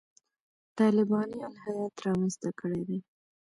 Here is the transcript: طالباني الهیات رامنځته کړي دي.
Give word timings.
طالباني 0.77 1.37
الهیات 1.47 1.95
رامنځته 2.05 2.49
کړي 2.59 2.81
دي. 2.87 2.99